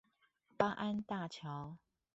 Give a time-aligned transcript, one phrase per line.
[0.57, 1.77] 八安大橋